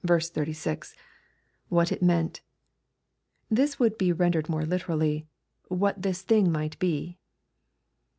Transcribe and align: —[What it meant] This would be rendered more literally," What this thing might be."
—[What 1.69 1.91
it 1.91 2.01
meant] 2.01 2.41
This 3.51 3.79
would 3.79 3.99
be 3.99 4.11
rendered 4.11 4.49
more 4.49 4.65
literally," 4.65 5.27
What 5.67 6.01
this 6.01 6.23
thing 6.23 6.51
might 6.51 6.79
be." 6.79 7.19